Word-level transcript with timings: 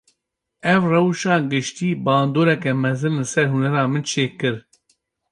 Ev 0.73 0.81
rewşa 0.91 1.35
giştî, 1.51 1.89
bandoreke 2.05 2.71
mezin 2.83 3.15
li 3.19 3.25
ser 3.31 3.47
hunera 3.53 3.83
min 3.91 4.03
çêkir 4.11 4.55